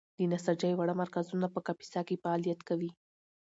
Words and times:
د 0.17 0.19
نساجۍ 0.31 0.71
واړه 0.75 0.93
مرکزونه 1.01 1.47
په 1.53 1.59
کاپیسا 1.67 2.01
کې 2.07 2.21
فعالیت 2.23 2.59
کوي. 2.69 2.91